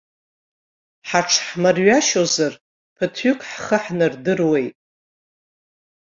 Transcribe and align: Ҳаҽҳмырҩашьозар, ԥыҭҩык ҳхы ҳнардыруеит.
Ҳаҽҳмырҩашьозар, 1.09 2.53
ԥыҭҩык 2.95 3.39
ҳхы 3.49 3.77
ҳнардыруеит. 3.83 4.75